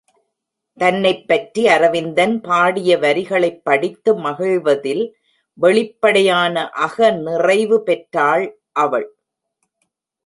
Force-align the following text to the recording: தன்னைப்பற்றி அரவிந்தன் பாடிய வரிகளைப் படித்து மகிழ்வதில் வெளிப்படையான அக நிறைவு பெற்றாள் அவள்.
தன்னைப்பற்றி 0.77 1.67
அரவிந்தன் 1.67 2.41
பாடிய 2.41 2.97
வரிகளைப் 2.97 3.61
படித்து 3.63 4.17
மகிழ்வதில் 4.19 5.03
வெளிப்படையான 5.53 6.69
அக 6.69 7.11
நிறைவு 7.11 7.83
பெற்றாள் 7.83 8.45
அவள். 8.71 9.07